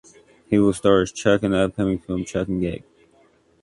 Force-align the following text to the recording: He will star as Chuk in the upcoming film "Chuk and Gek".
He 0.47 0.57
will 0.57 0.73
star 0.73 1.01
as 1.01 1.11
Chuk 1.11 1.43
in 1.43 1.51
the 1.51 1.59
upcoming 1.59 1.99
film 1.99 2.25
"Chuk 2.25 2.47
and 2.47 2.59
Gek". 2.59 2.81